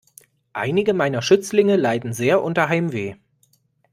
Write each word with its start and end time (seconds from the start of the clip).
Einige 0.53 0.95
meiner 0.95 1.21
Schützlinge 1.21 1.75
leiden 1.75 2.11
sehr 2.11 2.41
unter 2.41 2.69
Heimweh. 2.69 3.17